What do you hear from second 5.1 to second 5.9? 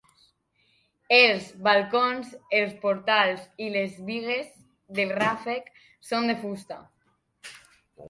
ràfec